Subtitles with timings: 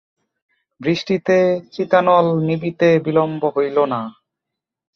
[0.81, 1.37] বৃষ্টিতে
[1.71, 4.01] চিতানল নিবিতে বিলম্ব হইল না।